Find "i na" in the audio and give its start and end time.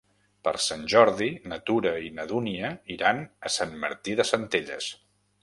2.07-2.25